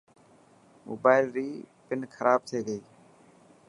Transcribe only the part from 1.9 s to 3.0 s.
کراب ٿي گئي.